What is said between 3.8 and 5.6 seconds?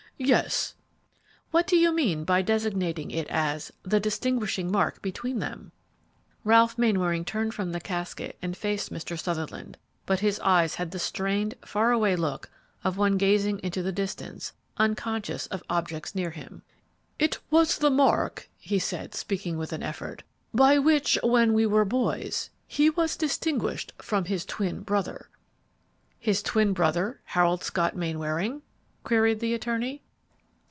'the distinguishing mark between